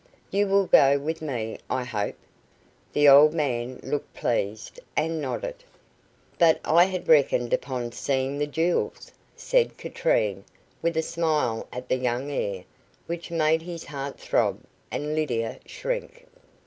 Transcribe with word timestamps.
"You 0.31 0.47
will 0.47 0.65
go 0.65 0.97
with 0.97 1.21
me, 1.21 1.59
I 1.69 1.83
hope." 1.83 2.15
The 2.91 3.07
old 3.07 3.35
man 3.35 3.79
looked 3.83 4.15
pleased, 4.15 4.79
and 4.95 5.21
nodded. 5.21 5.63
"But 6.39 6.59
I 6.65 6.85
had 6.85 7.07
reckoned 7.07 7.53
upon 7.53 7.91
seeing 7.91 8.39
the 8.39 8.47
jewels," 8.47 9.11
said 9.35 9.77
Katrine, 9.77 10.43
with 10.81 10.97
a 10.97 11.03
smile 11.03 11.67
at 11.71 11.87
the 11.87 11.97
young 11.97 12.31
heir, 12.31 12.63
which 13.05 13.29
made 13.29 13.61
his 13.61 13.85
heart 13.85 14.19
throb, 14.19 14.61
and 14.89 15.13
Lydia 15.13 15.59
shrink. 15.67 16.25